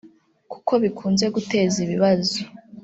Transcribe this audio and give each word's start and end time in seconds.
kuko 0.51 0.71
bikunze 0.83 1.25
guteza 1.35 1.77
ibibazo 1.85 2.37